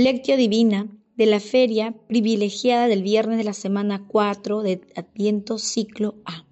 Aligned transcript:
Lectio 0.00 0.36
Divina 0.36 0.86
de 1.16 1.26
la 1.26 1.40
feria 1.40 1.90
privilegiada 2.06 2.86
del 2.86 3.02
viernes 3.02 3.36
de 3.36 3.42
la 3.42 3.52
semana 3.52 4.06
4 4.06 4.62
de 4.62 4.80
Adviento 4.94 5.58
Ciclo 5.58 6.14
A. 6.24 6.46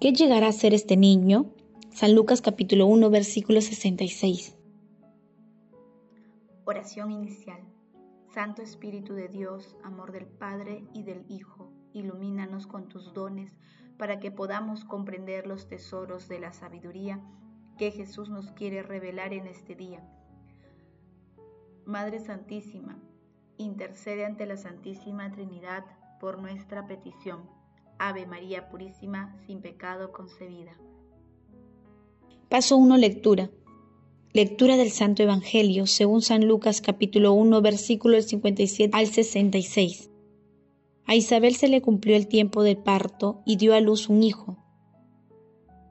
¿Qué 0.00 0.12
llegará 0.12 0.48
a 0.48 0.52
ser 0.52 0.74
este 0.74 0.96
niño? 0.96 1.54
San 1.92 2.16
Lucas 2.16 2.42
capítulo 2.42 2.88
1 2.88 3.10
versículo 3.10 3.60
66. 3.60 4.56
Oración 6.64 7.12
inicial. 7.12 7.60
Santo 8.34 8.62
Espíritu 8.62 9.14
de 9.14 9.28
Dios, 9.28 9.76
amor 9.84 10.10
del 10.10 10.26
Padre 10.26 10.82
y 10.94 11.04
del 11.04 11.24
Hijo, 11.28 11.70
ilumínanos 11.92 12.66
con 12.66 12.88
tus 12.88 13.14
dones 13.14 13.52
para 13.98 14.18
que 14.18 14.32
podamos 14.32 14.84
comprender 14.84 15.46
los 15.46 15.68
tesoros 15.68 16.26
de 16.26 16.40
la 16.40 16.52
sabiduría 16.52 17.22
que 17.78 17.92
Jesús 17.92 18.28
nos 18.28 18.50
quiere 18.50 18.82
revelar 18.82 19.32
en 19.32 19.46
este 19.46 19.74
día. 19.74 20.02
Madre 21.86 22.18
Santísima, 22.18 22.98
intercede 23.56 24.26
ante 24.26 24.44
la 24.44 24.58
Santísima 24.58 25.30
Trinidad 25.32 25.84
por 26.20 26.38
nuestra 26.38 26.86
petición. 26.86 27.48
Ave 27.98 28.26
María 28.26 28.68
Purísima, 28.68 29.34
sin 29.46 29.60
pecado 29.62 30.12
concebida. 30.12 30.76
Paso 32.48 32.76
1. 32.76 32.96
Lectura. 32.98 33.50
Lectura 34.32 34.76
del 34.76 34.90
Santo 34.90 35.22
Evangelio 35.22 35.86
según 35.86 36.20
San 36.20 36.46
Lucas 36.46 36.80
capítulo 36.80 37.32
1 37.32 37.62
versículo 37.62 38.20
57 38.20 38.96
al 38.96 39.06
66. 39.06 40.10
A 41.06 41.14
Isabel 41.14 41.56
se 41.56 41.68
le 41.68 41.80
cumplió 41.80 42.14
el 42.14 42.28
tiempo 42.28 42.62
del 42.62 42.76
parto 42.76 43.42
y 43.46 43.56
dio 43.56 43.74
a 43.74 43.80
luz 43.80 44.08
un 44.08 44.22
hijo 44.22 44.57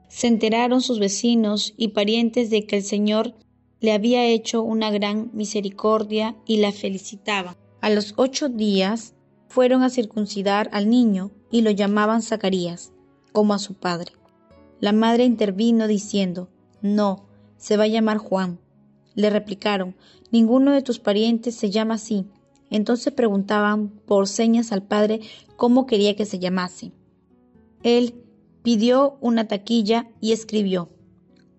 se 0.08 0.26
enteraron 0.26 0.80
sus 0.80 0.98
vecinos 0.98 1.74
y 1.76 1.88
parientes 1.88 2.50
de 2.50 2.66
que 2.66 2.76
el 2.76 2.82
Señor 2.82 3.34
le 3.80 3.92
había 3.92 4.26
hecho 4.26 4.62
una 4.62 4.90
gran 4.90 5.30
misericordia 5.32 6.36
y 6.46 6.58
la 6.58 6.72
felicitaban. 6.72 7.56
A 7.80 7.90
los 7.90 8.14
ocho 8.16 8.48
días 8.48 9.14
fueron 9.48 9.82
a 9.82 9.90
circuncidar 9.90 10.68
al 10.72 10.90
niño 10.90 11.30
y 11.50 11.60
lo 11.60 11.70
llamaban 11.70 12.22
Zacarías, 12.22 12.92
como 13.32 13.54
a 13.54 13.58
su 13.58 13.74
padre. 13.74 14.12
La 14.80 14.92
madre 14.92 15.24
intervino 15.24 15.86
diciendo, 15.86 16.48
No, 16.82 17.26
se 17.56 17.76
va 17.76 17.84
a 17.84 17.88
llamar 17.88 18.18
Juan. 18.18 18.58
Le 19.14 19.30
replicaron, 19.30 19.96
Ninguno 20.30 20.72
de 20.72 20.82
tus 20.82 20.98
parientes 20.98 21.54
se 21.54 21.70
llama 21.70 21.94
así. 21.94 22.26
Entonces 22.70 23.12
preguntaban 23.12 23.88
por 23.88 24.28
señas 24.28 24.72
al 24.72 24.82
padre 24.82 25.20
cómo 25.56 25.86
quería 25.86 26.16
que 26.16 26.26
se 26.26 26.38
llamase. 26.38 26.92
Él 27.82 28.14
Pidió 28.62 29.18
una 29.20 29.48
taquilla 29.48 30.08
y 30.20 30.32
escribió, 30.32 30.90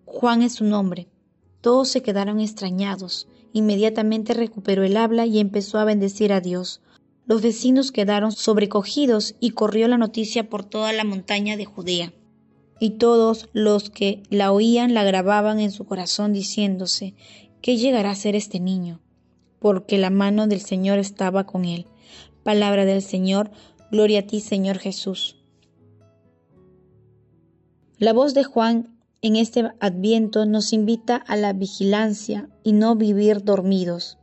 Juan 0.06 0.42
es 0.42 0.54
su 0.54 0.66
nombre. 0.66 1.08
Todos 1.62 1.90
se 1.90 2.02
quedaron 2.02 2.40
extrañados. 2.40 3.28
Inmediatamente 3.54 4.34
recuperó 4.34 4.84
el 4.84 4.98
habla 4.98 5.26
y 5.26 5.40
empezó 5.40 5.78
a 5.78 5.86
bendecir 5.86 6.34
a 6.34 6.42
Dios. 6.42 6.82
Los 7.26 7.42
vecinos 7.42 7.92
quedaron 7.92 8.32
sobrecogidos 8.32 9.36
y 9.40 9.52
corrió 9.52 9.88
la 9.88 9.98
noticia 9.98 10.50
por 10.50 10.66
toda 10.66 10.94
la 10.94 11.04
montaña 11.04 11.58
de 11.58 11.66
Judea. 11.66 12.14
Y 12.80 12.92
todos 12.92 13.50
los 13.54 13.90
que 13.90 14.24
la 14.30 14.52
oían 14.52 14.94
la 14.94 15.04
grababan 15.04 15.60
en 15.60 15.72
su 15.72 15.86
corazón 15.86 16.34
diciéndose, 16.34 17.14
¿qué 17.62 17.78
llegará 17.78 18.12
a 18.12 18.16
ser 18.16 18.36
este 18.36 18.60
niño? 18.60 19.00
Porque 19.60 19.98
la 19.98 20.10
mano 20.10 20.48
del 20.48 20.62
Señor 20.62 20.98
estaba 20.98 21.46
con 21.46 21.66
él. 21.66 21.86
Palabra 22.44 22.86
del 22.86 23.02
Señor, 23.02 23.52
gloria 23.92 24.22
a 24.22 24.24
ti 24.24 24.40
Señor 24.40 24.80
Jesús. 24.80 25.39
La 28.00 28.14
voz 28.14 28.34
de 28.34 28.46
Juan 28.46 28.98
en 29.22 29.36
este 29.36 29.72
adviento 29.82 30.46
nos 30.46 30.72
invita 30.72 31.18
a 31.18 31.36
la 31.36 31.52
vigilancia 31.52 32.48
y 32.64 32.72
no 32.72 32.96
vivir 32.96 33.44
dormidos, 33.44 34.18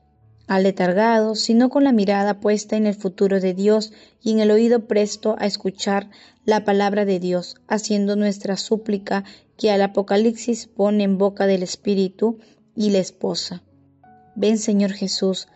aletargados, 0.46 1.40
sino 1.40 1.68
con 1.68 1.84
la 1.84 1.92
mirada 1.92 2.40
puesta 2.40 2.78
en 2.78 2.86
el 2.86 2.94
futuro 2.94 3.38
de 3.38 3.52
Dios 3.52 3.92
y 4.22 4.32
en 4.32 4.40
el 4.40 4.50
oído 4.50 4.86
presto 4.86 5.36
a 5.38 5.44
escuchar 5.44 6.08
la 6.46 6.64
palabra 6.64 7.04
de 7.04 7.20
Dios, 7.20 7.56
haciendo 7.68 8.16
nuestra 8.16 8.56
súplica 8.56 9.24
que 9.58 9.70
al 9.70 9.82
Apocalipsis 9.82 10.68
pone 10.68 11.04
en 11.04 11.18
boca 11.18 11.46
del 11.46 11.62
Espíritu 11.62 12.38
y 12.74 12.88
la 12.88 12.98
esposa. 12.98 13.62
Ven 14.36 14.56
Señor 14.56 14.92
Jesús, 14.92 15.48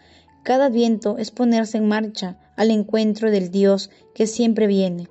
cada 0.42 0.66
adviento 0.66 1.16
es 1.16 1.30
ponerse 1.30 1.78
en 1.78 1.88
marcha 1.88 2.38
al 2.59 2.70
encuentro 2.70 3.30
del 3.30 3.50
Dios 3.50 3.88
que 4.14 4.26
siempre 4.26 4.66
viene. 4.66 5.09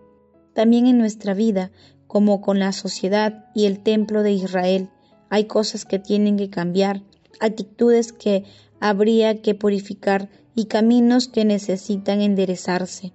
También 0.54 0.86
en 0.86 1.00
nuestra 1.00 1.34
vida 1.34 1.72
como 2.10 2.42
con 2.42 2.58
la 2.58 2.72
sociedad 2.72 3.46
y 3.54 3.68
el 3.68 3.82
templo 3.82 4.24
de 4.24 4.32
Israel. 4.32 4.90
Hay 5.30 5.46
cosas 5.46 5.86
que 5.86 6.00
tienen 6.00 6.38
que 6.38 6.50
cambiar, 6.50 7.04
actitudes 7.40 8.14
que 8.14 8.46
habría 8.80 9.44
que 9.44 9.54
purificar 9.54 10.28
y 10.56 10.66
caminos 10.66 11.28
que 11.28 11.46
necesitan 11.46 12.22
enderezarse. 12.22 13.14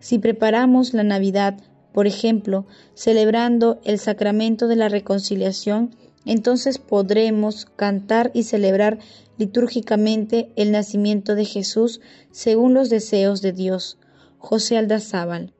Si 0.00 0.18
preparamos 0.18 0.92
la 0.92 1.02
Navidad, 1.02 1.62
por 1.94 2.06
ejemplo, 2.06 2.66
celebrando 2.92 3.80
el 3.84 3.98
sacramento 3.98 4.68
de 4.68 4.76
la 4.76 4.90
reconciliación, 4.90 5.96
entonces 6.26 6.78
podremos 6.78 7.64
cantar 7.64 8.32
y 8.34 8.42
celebrar 8.42 8.98
litúrgicamente 9.38 10.52
el 10.56 10.72
nacimiento 10.72 11.34
de 11.34 11.46
Jesús 11.46 12.02
según 12.32 12.74
los 12.74 12.90
deseos 12.90 13.40
de 13.40 13.52
Dios. 13.52 13.96
José 14.36 14.76
Aldazábal, 14.76 15.54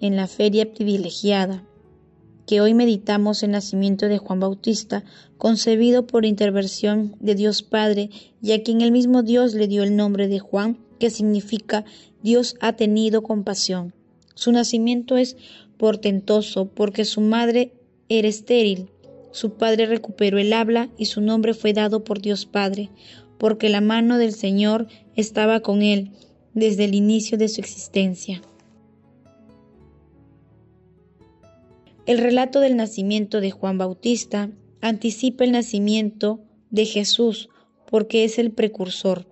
en 0.00 0.16
la 0.16 0.26
feria 0.26 0.72
privilegiada 0.72 1.67
que 2.48 2.62
hoy 2.62 2.72
meditamos 2.72 3.42
el 3.42 3.50
nacimiento 3.50 4.08
de 4.08 4.16
Juan 4.16 4.40
Bautista, 4.40 5.04
concebido 5.36 6.06
por 6.06 6.24
intervención 6.24 7.14
de 7.20 7.34
Dios 7.34 7.62
Padre, 7.62 8.08
y 8.40 8.52
a 8.52 8.62
quien 8.62 8.80
el 8.80 8.90
mismo 8.90 9.22
Dios 9.22 9.52
le 9.52 9.68
dio 9.68 9.82
el 9.82 9.94
nombre 9.94 10.28
de 10.28 10.38
Juan, 10.38 10.78
que 10.98 11.10
significa 11.10 11.84
Dios 12.22 12.56
ha 12.60 12.72
tenido 12.72 13.22
compasión. 13.22 13.92
Su 14.34 14.50
nacimiento 14.50 15.18
es 15.18 15.36
portentoso 15.76 16.70
porque 16.70 17.04
su 17.04 17.20
madre 17.20 17.74
era 18.08 18.28
estéril. 18.28 18.88
Su 19.30 19.52
padre 19.58 19.84
recuperó 19.84 20.38
el 20.38 20.54
habla 20.54 20.88
y 20.96 21.04
su 21.04 21.20
nombre 21.20 21.52
fue 21.52 21.74
dado 21.74 22.02
por 22.02 22.22
Dios 22.22 22.46
Padre, 22.46 22.88
porque 23.36 23.68
la 23.68 23.82
mano 23.82 24.16
del 24.16 24.32
Señor 24.32 24.86
estaba 25.16 25.60
con 25.60 25.82
él 25.82 26.12
desde 26.54 26.84
el 26.84 26.94
inicio 26.94 27.36
de 27.36 27.48
su 27.48 27.60
existencia. 27.60 28.40
El 32.08 32.16
relato 32.16 32.60
del 32.60 32.74
nacimiento 32.74 33.42
de 33.42 33.50
Juan 33.50 33.76
Bautista 33.76 34.50
anticipa 34.80 35.44
el 35.44 35.52
nacimiento 35.52 36.40
de 36.70 36.86
Jesús 36.86 37.50
porque 37.90 38.24
es 38.24 38.38
el 38.38 38.50
precursor, 38.50 39.28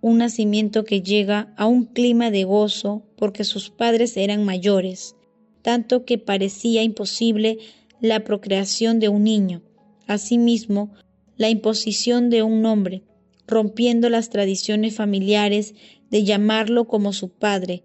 un 0.00 0.18
nacimiento 0.18 0.82
que 0.82 1.02
llega 1.02 1.54
a 1.56 1.66
un 1.66 1.84
clima 1.84 2.32
de 2.32 2.42
gozo 2.42 3.06
porque 3.16 3.44
sus 3.44 3.70
padres 3.70 4.16
eran 4.16 4.44
mayores, 4.44 5.14
tanto 5.62 6.04
que 6.04 6.18
parecía 6.18 6.82
imposible 6.82 7.58
la 8.00 8.24
procreación 8.24 8.98
de 8.98 9.08
un 9.08 9.22
niño. 9.22 9.62
Asimismo, 10.08 10.94
la 11.36 11.48
imposición 11.48 12.28
de 12.28 12.42
un 12.42 12.60
nombre, 12.60 13.04
rompiendo 13.46 14.08
las 14.08 14.30
tradiciones 14.30 14.96
familiares 14.96 15.76
de 16.10 16.24
llamarlo 16.24 16.88
como 16.88 17.12
su 17.12 17.28
padre, 17.28 17.84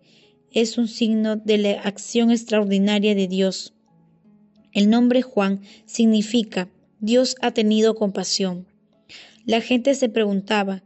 es 0.51 0.80
un 0.80 0.88
signo 0.88 1.35
de 1.35 1.59
la 1.59 1.72
acción 1.81 2.31
extraordinaria 2.31 3.13
de 3.13 3.28
Dios. 3.28 3.75
El 4.74 4.90
nombre 4.90 5.22
Juan 5.22 5.62
significa 5.86 6.70
Dios 7.00 7.36
ha 7.42 7.52
tenido 7.52 7.96
compasión. 7.96 8.68
La 9.46 9.59
gente 9.59 9.96
se 9.96 10.08
preguntaba, 10.08 10.84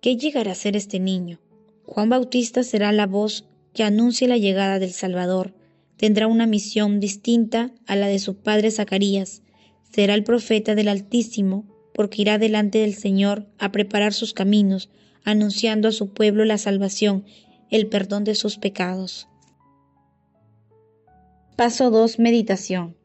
¿qué 0.00 0.16
llegará 0.16 0.52
a 0.52 0.54
ser 0.54 0.76
este 0.76 1.00
niño? 1.00 1.40
Juan 1.84 2.08
Bautista 2.08 2.62
será 2.62 2.92
la 2.92 3.06
voz 3.06 3.44
que 3.74 3.82
anuncie 3.82 4.28
la 4.28 4.38
llegada 4.38 4.78
del 4.78 4.92
Salvador. 4.92 5.54
Tendrá 5.96 6.26
una 6.26 6.46
misión 6.46 7.00
distinta 7.00 7.72
a 7.86 7.96
la 7.96 8.06
de 8.06 8.18
su 8.18 8.36
padre 8.36 8.70
Zacarías. 8.70 9.42
Será 9.82 10.14
el 10.14 10.22
profeta 10.22 10.74
del 10.74 10.88
Altísimo, 10.88 11.66
porque 11.94 12.22
irá 12.22 12.38
delante 12.38 12.78
del 12.78 12.94
Señor 12.94 13.46
a 13.58 13.72
preparar 13.72 14.12
sus 14.12 14.32
caminos, 14.32 14.90
anunciando 15.24 15.88
a 15.88 15.92
su 15.92 16.12
pueblo 16.12 16.44
la 16.44 16.58
salvación, 16.58 17.24
el 17.70 17.88
perdón 17.88 18.24
de 18.24 18.34
sus 18.34 18.58
pecados. 18.58 19.26
Paso 21.56 21.90
2. 21.90 22.20
Meditación. 22.20 22.97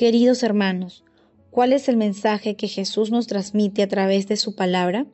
Queridos 0.00 0.42
hermanos, 0.42 1.04
¿cuál 1.50 1.74
es 1.74 1.86
el 1.86 1.98
mensaje 1.98 2.56
que 2.56 2.68
Jesús 2.68 3.10
nos 3.10 3.26
transmite 3.26 3.82
a 3.82 3.86
través 3.86 4.26
de 4.28 4.38
su 4.38 4.54
palabra? 4.54 5.04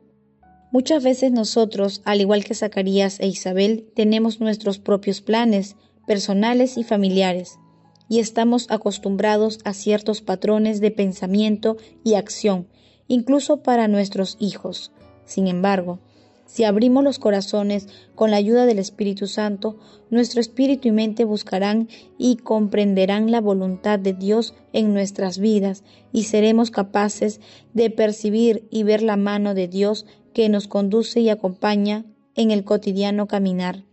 Muchas 0.71 1.03
veces 1.03 1.33
nosotros, 1.33 2.01
al 2.05 2.21
igual 2.21 2.45
que 2.45 2.55
Zacarías 2.55 3.19
e 3.19 3.27
Isabel, 3.27 3.89
tenemos 3.97 4.39
nuestros 4.39 4.79
propios 4.79 5.19
planes 5.19 5.75
personales 6.05 6.77
y 6.77 6.85
familiares, 6.85 7.59
y 8.07 8.19
estamos 8.19 8.67
acostumbrados 8.69 9.59
a 9.65 9.73
ciertos 9.73 10.21
patrones 10.21 10.79
de 10.79 10.91
pensamiento 10.91 11.75
y 12.05 12.13
acción, 12.13 12.69
incluso 13.09 13.63
para 13.63 13.89
nuestros 13.89 14.37
hijos. 14.39 14.93
Sin 15.25 15.49
embargo, 15.49 15.99
Si 16.47 16.63
abrimos 16.63 17.03
los 17.03 17.19
corazones 17.19 17.87
con 18.15 18.31
la 18.31 18.37
ayuda 18.37 18.65
del 18.65 18.79
Espíritu 18.79 19.27
Santo, 19.27 19.77
nuestro 20.09 20.39
espíritu 20.39 20.87
y 20.87 20.91
mente 20.91 21.25
buscarán 21.25 21.89
y 22.17 22.37
comprenderán 22.37 23.31
la 23.31 23.41
voluntad 23.41 23.99
de 23.99 24.13
Dios 24.13 24.55
en 24.71 24.93
nuestras 24.93 25.39
vidas 25.39 25.83
y 26.13 26.23
seremos 26.23 26.71
capaces 26.71 27.41
de 27.73 27.89
percibir 27.89 28.65
y 28.71 28.83
ver 28.83 29.03
la 29.03 29.17
mano 29.17 29.53
de 29.53 29.67
Dios 29.67 30.05
que 30.33 30.47
nos 30.47 30.69
conduce 30.69 31.19
y 31.19 31.29
acompaña 31.29 32.05
en 32.35 32.51
el 32.51 32.63
cotidiano 32.63 33.27
caminar. 33.27 33.83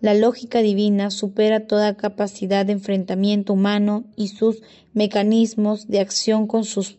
La 0.00 0.14
lógica 0.14 0.62
divina 0.62 1.10
supera 1.10 1.66
toda 1.66 1.96
capacidad 1.96 2.64
de 2.64 2.72
enfrentamiento 2.72 3.52
humano 3.52 4.04
y 4.16 4.28
sus 4.28 4.62
mecanismos 4.94 5.86
de 5.86 6.00
acción 6.00 6.46
con 6.46 6.64
sus 6.64 6.98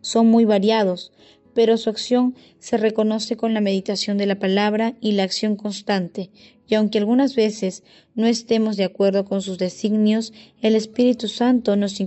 son 0.00 0.28
muy 0.28 0.44
variados, 0.44 1.12
pero 1.54 1.76
su 1.76 1.90
acción 1.90 2.34
se 2.58 2.76
reconoce 2.76 3.36
con 3.36 3.54
la 3.54 3.60
meditación 3.60 4.18
de 4.18 4.26
la 4.26 4.38
palabra 4.38 4.94
y 5.00 5.12
la 5.12 5.24
acción 5.24 5.56
constante, 5.56 6.30
y 6.68 6.74
aunque 6.74 6.98
algunas 6.98 7.34
veces 7.34 7.82
no 8.14 8.26
estemos 8.26 8.76
de 8.76 8.84
acuerdo 8.84 9.24
con 9.24 9.42
sus 9.42 9.58
designios, 9.58 10.32
el 10.60 10.76
Espíritu 10.76 11.28
Santo 11.28 11.76
nos, 11.76 12.02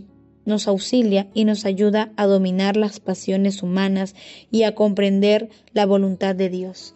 nos 0.46 0.68
auxilia 0.68 1.30
y 1.34 1.46
nos 1.46 1.66
ayuda 1.66 2.14
a 2.16 2.28
dominar 2.28 2.78
las 2.78 3.00
pasiones 3.00 3.64
humanas 3.64 4.16
y 4.52 4.64
a 4.64 4.76
comprender 4.76 5.50
la 5.74 5.86
voluntad 5.86 6.36
de 6.36 6.50
Dios. 6.50 6.96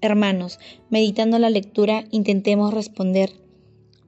Hermanos, 0.00 0.58
meditando 0.90 1.38
la 1.38 1.50
lectura, 1.50 2.04
intentemos 2.10 2.74
responder 2.74 3.41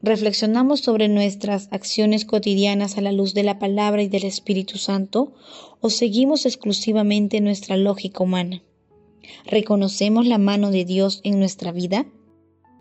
¿Reflexionamos 0.05 0.81
sobre 0.81 1.09
nuestras 1.09 1.69
acciones 1.71 2.27
cotidianas 2.27 2.99
a 2.99 3.01
la 3.01 3.11
luz 3.11 3.33
de 3.33 3.43
la 3.43 3.59
palabra 3.59 4.03
y 4.03 4.09
del 4.09 4.25
Espíritu 4.25 4.77
Santo 4.77 5.33
o 5.81 5.89
seguimos 5.89 6.45
exclusivamente 6.45 7.41
nuestra 7.41 7.79
lógica 7.79 8.23
humana? 8.23 8.63
¿Reconocemos 9.47 10.27
la 10.27 10.37
mano 10.37 10.71
de 10.71 10.85
Dios 10.85 11.23
en 11.25 11.39
nuestra 11.39 11.73
vida? 11.73 12.05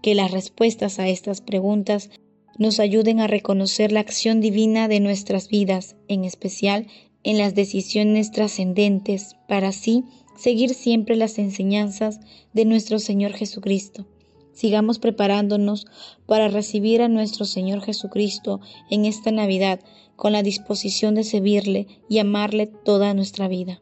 Que 0.02 0.16
las 0.16 0.32
respuestas 0.32 1.00
a 1.00 1.08
estas 1.08 1.40
preguntas 1.40 2.10
nos 2.58 2.82
ayuden 2.82 3.22
a 3.22 3.28
reconocer 3.28 3.94
la 3.94 4.02
acción 4.02 4.42
divina 4.42 4.90
de 4.90 5.00
nuestras 5.00 5.48
vidas, 5.48 5.96
en 6.10 6.26
especial 6.26 6.88
en 7.24 7.38
las 7.38 7.56
decisiones 7.56 8.32
trascendentes, 8.32 9.38
para 9.48 9.70
así 9.70 10.04
seguir 10.36 10.74
siempre 10.74 11.16
las 11.16 11.40
enseñanzas 11.40 12.20
de 12.52 12.66
nuestro 12.66 13.00
Señor 13.00 13.32
Jesucristo 13.32 14.08
Sigamos 14.54 15.00
preparándonos 15.00 15.88
para 16.28 16.48
recibir 16.48 17.02
a 17.02 17.08
nuestro 17.08 17.46
Señor 17.46 17.82
Jesucristo 17.82 18.62
en 18.90 19.06
esta 19.06 19.32
Navidad 19.32 19.80
con 20.16 20.32
la 20.32 20.44
disposición 20.44 21.16
de 21.16 21.24
servirle 21.24 21.88
y 22.08 22.20
amarle 22.20 22.68
toda 22.68 23.16
nuestra 23.16 23.48
vida. 23.48 23.82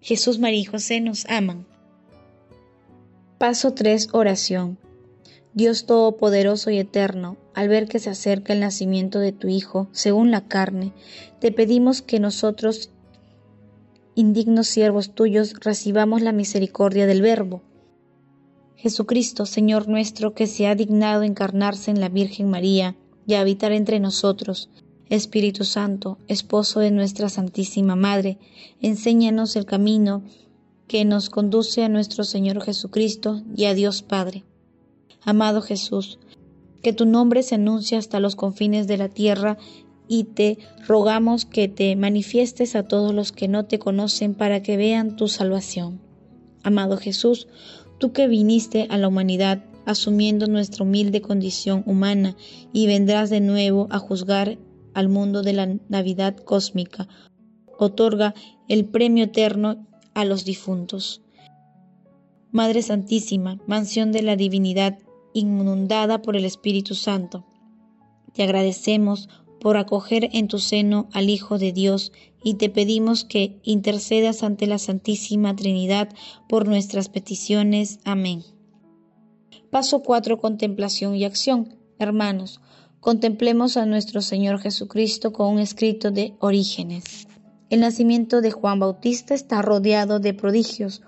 Jesús, 0.00 0.38
María 0.38 0.60
y 0.60 0.64
José 0.64 1.00
nos 1.00 1.24
aman. 1.26 1.66
Paso 3.38 3.72
3. 3.72 4.10
Oración. 4.12 4.78
Dios 5.54 5.86
Todopoderoso 5.86 6.70
y 6.70 6.78
Eterno, 6.78 7.38
al 7.54 7.68
ver 7.68 7.88
que 7.88 7.98
se 7.98 8.10
acerca 8.10 8.52
el 8.52 8.60
nacimiento 8.60 9.20
de 9.20 9.32
tu 9.32 9.48
Hijo, 9.48 9.88
según 9.92 10.30
la 10.30 10.46
carne, 10.46 10.92
te 11.40 11.50
pedimos 11.50 12.02
que 12.02 12.20
nosotros, 12.20 12.90
indignos 14.14 14.66
siervos 14.66 15.14
tuyos, 15.14 15.54
recibamos 15.60 16.20
la 16.20 16.32
misericordia 16.32 17.06
del 17.06 17.22
Verbo 17.22 17.62
Jesucristo, 18.76 19.46
Señor 19.46 19.88
nuestro, 19.88 20.34
que 20.34 20.46
se 20.46 20.66
ha 20.66 20.74
dignado 20.74 21.22
encarnarse 21.22 21.90
en 21.90 22.00
la 22.00 22.08
Virgen 22.08 22.50
María 22.50 22.96
y 23.26 23.34
habitar 23.34 23.72
entre 23.72 24.00
nosotros, 24.00 24.68
Espíritu 25.08 25.64
Santo, 25.64 26.18
esposo 26.28 26.80
de 26.80 26.90
nuestra 26.90 27.28
Santísima 27.28 27.96
Madre, 27.96 28.38
enséñanos 28.80 29.56
el 29.56 29.64
camino 29.64 30.22
que 30.88 31.04
nos 31.04 31.30
conduce 31.30 31.82
a 31.84 31.88
nuestro 31.88 32.24
Señor 32.24 32.62
Jesucristo 32.62 33.42
y 33.56 33.64
a 33.64 33.74
Dios 33.74 34.02
Padre. 34.02 34.44
Amado 35.22 35.62
Jesús, 35.62 36.18
que 36.82 36.92
tu 36.92 37.06
nombre 37.06 37.42
se 37.42 37.54
anuncie 37.54 37.96
hasta 37.96 38.20
los 38.20 38.36
confines 38.36 38.86
de 38.86 38.98
la 38.98 39.08
tierra 39.08 39.56
y 40.06 40.24
te 40.24 40.58
rogamos 40.86 41.46
que 41.46 41.68
te 41.68 41.96
manifiestes 41.96 42.76
a 42.76 42.82
todos 42.82 43.14
los 43.14 43.32
que 43.32 43.48
no 43.48 43.64
te 43.64 43.78
conocen 43.78 44.34
para 44.34 44.62
que 44.62 44.76
vean 44.76 45.16
tu 45.16 45.28
salvación. 45.28 46.00
Amado 46.62 46.96
Jesús, 46.96 47.48
tú 48.04 48.12
que 48.12 48.28
viniste 48.28 48.86
a 48.90 48.98
la 48.98 49.08
humanidad 49.08 49.64
asumiendo 49.86 50.46
nuestra 50.46 50.84
humilde 50.84 51.22
condición 51.22 51.82
humana 51.86 52.36
y 52.70 52.86
vendrás 52.86 53.30
de 53.30 53.40
nuevo 53.40 53.86
a 53.88 53.98
juzgar 53.98 54.58
al 54.92 55.08
mundo 55.08 55.40
de 55.42 55.54
la 55.54 55.78
Navidad 55.88 56.36
cósmica. 56.36 57.08
Otorga 57.78 58.34
el 58.68 58.84
premio 58.84 59.24
eterno 59.24 59.86
a 60.12 60.26
los 60.26 60.44
difuntos. 60.44 61.22
Madre 62.52 62.82
Santísima, 62.82 63.58
mansión 63.66 64.12
de 64.12 64.20
la 64.20 64.36
divinidad 64.36 64.98
inundada 65.32 66.20
por 66.20 66.36
el 66.36 66.44
Espíritu 66.44 66.94
Santo, 66.94 67.46
te 68.34 68.42
agradecemos 68.42 69.30
por 69.64 69.78
acoger 69.78 70.28
en 70.34 70.46
tu 70.46 70.58
seno 70.58 71.08
al 71.14 71.30
Hijo 71.30 71.56
de 71.56 71.72
Dios 71.72 72.12
y 72.42 72.56
te 72.56 72.68
pedimos 72.68 73.24
que 73.24 73.60
intercedas 73.62 74.42
ante 74.42 74.66
la 74.66 74.76
Santísima 74.76 75.56
Trinidad 75.56 76.10
por 76.50 76.68
nuestras 76.68 77.08
peticiones. 77.08 77.98
Amén. 78.04 78.44
Paso 79.70 80.02
4. 80.02 80.38
Contemplación 80.38 81.16
y 81.16 81.24
acción. 81.24 81.78
Hermanos, 81.98 82.60
contemplemos 83.00 83.78
a 83.78 83.86
nuestro 83.86 84.20
Señor 84.20 84.58
Jesucristo 84.58 85.32
con 85.32 85.54
un 85.54 85.60
escrito 85.60 86.10
de 86.10 86.34
Orígenes. 86.40 87.26
El 87.70 87.80
nacimiento 87.80 88.42
de 88.42 88.50
Juan 88.50 88.80
Bautista 88.80 89.32
está 89.32 89.62
rodeado 89.62 90.20
de 90.20 90.34
prodigios. 90.34 91.00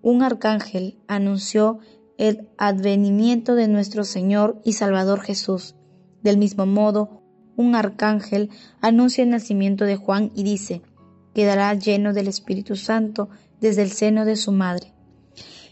Un 0.00 0.22
arcángel 0.22 0.96
anunció 1.06 1.80
el 2.16 2.48
advenimiento 2.56 3.54
de 3.56 3.68
nuestro 3.68 4.04
Señor 4.04 4.58
y 4.64 4.72
Salvador 4.72 5.20
Jesús. 5.20 5.74
Del 6.22 6.38
mismo 6.38 6.64
modo, 6.64 7.21
un 7.56 7.74
arcángel 7.74 8.50
anuncia 8.80 9.24
el 9.24 9.30
nacimiento 9.30 9.84
de 9.84 9.96
Juan 9.96 10.30
y 10.34 10.42
dice, 10.42 10.82
quedará 11.34 11.74
lleno 11.74 12.12
del 12.12 12.28
Espíritu 12.28 12.76
Santo 12.76 13.28
desde 13.60 13.82
el 13.82 13.92
seno 13.92 14.24
de 14.24 14.36
su 14.36 14.52
madre. 14.52 14.92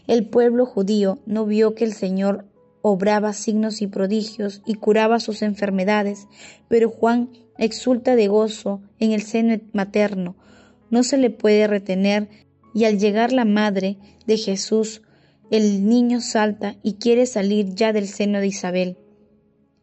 El 0.07 0.27
pueblo 0.27 0.65
judío 0.65 1.19
no 1.25 1.45
vio 1.45 1.75
que 1.75 1.83
el 1.83 1.93
Señor 1.93 2.45
obraba 2.81 3.33
signos 3.33 3.81
y 3.81 3.87
prodigios 3.87 4.61
y 4.65 4.75
curaba 4.75 5.19
sus 5.19 5.41
enfermedades, 5.41 6.27
pero 6.67 6.89
Juan 6.89 7.29
exulta 7.57 8.15
de 8.15 8.27
gozo 8.27 8.81
en 8.99 9.11
el 9.11 9.21
seno 9.21 9.59
materno, 9.73 10.35
no 10.89 11.03
se 11.03 11.17
le 11.17 11.29
puede 11.29 11.67
retener, 11.67 12.29
y 12.73 12.85
al 12.85 12.99
llegar 12.99 13.33
la 13.33 13.45
madre 13.45 13.97
de 14.25 14.37
Jesús, 14.37 15.01
el 15.51 15.87
niño 15.87 16.21
salta 16.21 16.77
y 16.81 16.93
quiere 16.93 17.25
salir 17.25 17.75
ya 17.75 17.91
del 17.93 18.07
seno 18.07 18.39
de 18.39 18.47
Isabel. 18.47 18.97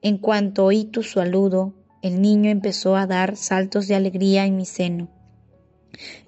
En 0.01 0.17
cuanto 0.19 0.65
oí 0.65 0.85
tu 0.85 1.03
saludo, 1.03 1.75
el 2.03 2.23
niño 2.23 2.51
empezó 2.51 2.97
a 2.97 3.07
dar 3.07 3.37
saltos 3.37 3.89
de 3.89 3.95
alegría 3.95 4.47
en 4.47 4.57
mi 4.57 4.65
seno. 4.65 5.09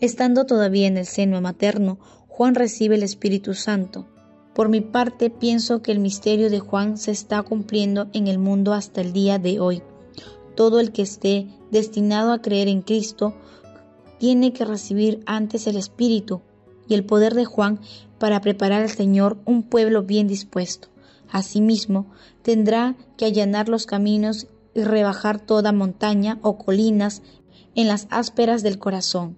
Estando 0.01 0.47
todavía 0.47 0.89
en 0.89 0.97
el 0.97 1.07
seno 1.07 1.41
materno, 1.41 1.99
Juan 2.29 2.55
recibe 2.55 2.97
el 2.97 3.03
Espíritu 3.03 3.55
Santo. 3.55 4.07
Por 4.55 4.69
mi 4.69 4.81
parte, 4.81 5.31
pienso 5.31 5.81
que 5.83 5.93
el 5.93 6.01
misterio 6.01 6.51
de 6.51 6.59
Juan 6.59 6.99
se 6.99 7.13
está 7.13 7.43
cumpliendo 7.43 8.09
en 8.13 8.27
el 8.27 8.39
mundo 8.39 8.73
hasta 8.73 9.01
el 9.01 9.13
día 9.13 9.39
de 9.39 9.61
hoy. 9.61 9.83
Todo 10.57 10.81
el 10.81 10.91
que 10.91 11.03
esté 11.03 11.47
destinado 11.71 12.33
a 12.33 12.43
creer 12.43 12.69
en 12.69 12.83
Cristo 12.83 13.35
tiene 14.19 14.53
que 14.53 14.65
recibir 14.65 15.23
antes 15.25 15.67
el 15.67 15.77
Espíritu 15.77 16.43
y 16.89 16.95
el 16.95 17.05
poder 17.05 17.35
de 17.35 17.45
Juan 17.45 17.81
para 18.19 18.41
preparar 18.41 18.83
al 18.83 18.91
Señor 18.91 19.39
un 19.45 19.63
pueblo 19.63 20.03
bien 20.03 20.27
dispuesto. 20.27 20.89
Asimismo, 21.31 22.11
tendrá 22.43 22.97
que 23.17 23.25
allanar 23.25 23.69
los 23.69 23.87
caminos 23.87 24.49
y 24.81 24.85
rebajar 24.85 25.39
toda 25.39 25.73
montaña 25.73 26.39
o 26.43 26.57
colinas 26.57 27.23
en 27.75 27.87
las 27.87 28.07
ásperas 28.11 28.63
del 28.63 28.79
corazón. 28.79 29.37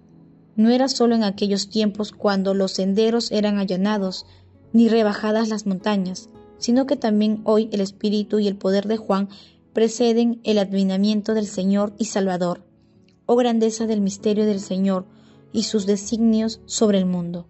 No 0.55 0.69
era 0.69 0.87
solo 0.87 1.15
en 1.15 1.23
aquellos 1.23 1.69
tiempos 1.69 2.11
cuando 2.11 2.53
los 2.53 2.71
senderos 2.71 3.31
eran 3.31 3.59
allanados, 3.59 4.25
ni 4.71 4.87
rebajadas 4.87 5.49
las 5.49 5.65
montañas, 5.65 6.29
sino 6.57 6.85
que 6.85 6.95
también 6.95 7.41
hoy 7.43 7.69
el 7.71 7.81
espíritu 7.81 8.39
y 8.39 8.47
el 8.47 8.55
poder 8.55 8.87
de 8.87 8.97
Juan 8.97 9.29
preceden 9.73 10.39
el 10.43 10.59
advinamiento 10.59 11.33
del 11.33 11.47
Señor 11.47 11.93
y 11.97 12.05
Salvador. 12.05 12.65
Oh 13.25 13.35
grandeza 13.35 13.85
del 13.85 14.01
misterio 14.01 14.45
del 14.45 14.59
Señor 14.59 15.05
y 15.51 15.63
sus 15.63 15.85
designios 15.85 16.61
sobre 16.65 16.99
el 16.99 17.05
mundo. 17.05 17.47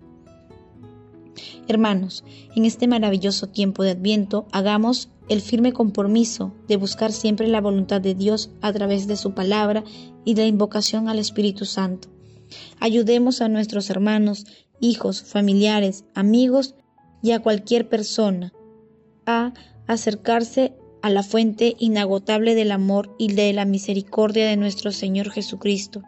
Hermanos, 1.67 2.23
en 2.55 2.65
este 2.65 2.87
maravilloso 2.87 3.47
tiempo 3.47 3.83
de 3.83 3.91
Adviento 3.91 4.47
hagamos 4.51 5.09
el 5.29 5.41
firme 5.41 5.73
compromiso 5.73 6.53
de 6.67 6.77
buscar 6.77 7.11
siempre 7.11 7.47
la 7.47 7.61
voluntad 7.61 8.01
de 8.01 8.15
Dios 8.15 8.51
a 8.61 8.73
través 8.73 9.07
de 9.07 9.15
su 9.15 9.33
palabra 9.33 9.83
y 10.25 10.35
la 10.35 10.45
invocación 10.45 11.09
al 11.09 11.19
Espíritu 11.19 11.65
Santo. 11.65 12.09
Ayudemos 12.79 13.41
a 13.41 13.49
nuestros 13.49 13.89
hermanos, 13.89 14.45
hijos, 14.79 15.23
familiares, 15.23 16.05
amigos 16.13 16.75
y 17.21 17.31
a 17.31 17.39
cualquier 17.39 17.87
persona 17.87 18.53
a 19.25 19.53
acercarse 19.87 20.73
a 21.01 21.09
la 21.09 21.23
fuente 21.23 21.75
inagotable 21.79 22.55
del 22.55 22.71
amor 22.71 23.15
y 23.17 23.33
de 23.33 23.51
la 23.53 23.65
misericordia 23.65 24.47
de 24.47 24.57
nuestro 24.57 24.91
Señor 24.91 25.31
Jesucristo. 25.31 26.01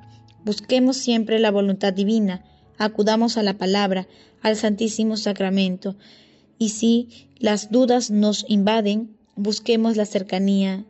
Busquemos 0.43 0.97
siempre 0.97 1.39
la 1.39 1.51
voluntad 1.51 1.93
divina, 1.93 2.45
acudamos 2.77 3.37
a 3.37 3.43
la 3.43 3.57
palabra, 3.57 4.07
al 4.41 4.55
Santísimo 4.55 5.17
Sacramento, 5.17 5.95
y 6.57 6.69
si 6.69 7.29
las 7.37 7.71
dudas 7.71 8.11
nos 8.11 8.45
invaden, 8.47 9.17
busquemos 9.35 9.97
la 9.97 10.05
cercanía 10.05 10.85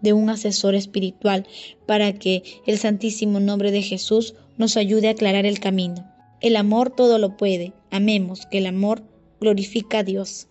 de 0.00 0.12
un 0.12 0.30
asesor 0.30 0.74
espiritual 0.74 1.46
para 1.86 2.12
que 2.12 2.42
el 2.66 2.78
santísimo 2.78 3.40
nombre 3.40 3.70
de 3.70 3.82
Jesús 3.82 4.34
nos 4.56 4.76
ayude 4.76 5.08
a 5.08 5.12
aclarar 5.12 5.46
el 5.46 5.60
camino. 5.60 6.04
El 6.40 6.56
amor 6.56 6.90
todo 6.90 7.18
lo 7.18 7.36
puede. 7.36 7.72
Amemos 7.90 8.46
que 8.46 8.58
el 8.58 8.66
amor 8.66 9.02
glorifica 9.40 10.00
a 10.00 10.04
Dios. 10.04 10.48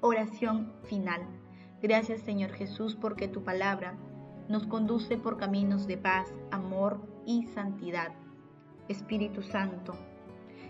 Oración 0.00 0.72
final. 0.84 1.20
Gracias 1.82 2.22
Señor 2.22 2.52
Jesús 2.52 2.96
porque 2.98 3.28
tu 3.28 3.42
palabra 3.42 3.98
nos 4.48 4.66
conduce 4.66 5.16
por 5.16 5.36
caminos 5.36 5.86
de 5.86 5.96
paz, 5.96 6.28
amor 6.50 7.00
y 7.26 7.46
santidad. 7.54 8.12
Espíritu 8.88 9.42
Santo, 9.42 9.94